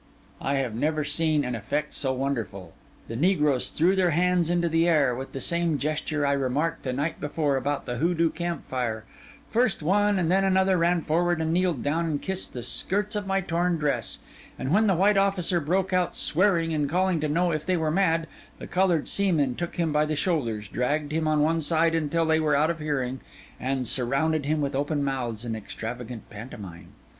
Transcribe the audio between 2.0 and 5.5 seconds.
wonderful. The negroes threw their hands into the air, with the